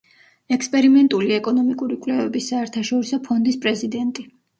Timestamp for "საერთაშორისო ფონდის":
2.53-3.59